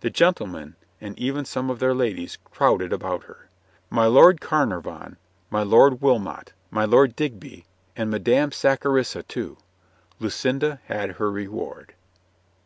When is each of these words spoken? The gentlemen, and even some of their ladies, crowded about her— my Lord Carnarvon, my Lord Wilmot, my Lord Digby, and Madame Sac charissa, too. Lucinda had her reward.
The 0.00 0.08
gentlemen, 0.08 0.76
and 1.02 1.18
even 1.18 1.44
some 1.44 1.68
of 1.68 1.80
their 1.80 1.92
ladies, 1.92 2.38
crowded 2.46 2.94
about 2.94 3.24
her— 3.24 3.50
my 3.90 4.06
Lord 4.06 4.40
Carnarvon, 4.40 5.18
my 5.50 5.62
Lord 5.62 6.00
Wilmot, 6.00 6.54
my 6.70 6.86
Lord 6.86 7.14
Digby, 7.14 7.66
and 7.94 8.08
Madame 8.10 8.52
Sac 8.52 8.84
charissa, 8.84 9.22
too. 9.22 9.58
Lucinda 10.18 10.80
had 10.86 11.16
her 11.16 11.30
reward. 11.30 11.92